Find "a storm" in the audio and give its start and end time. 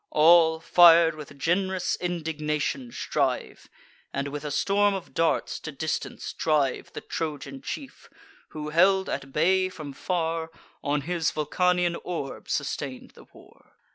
4.43-4.95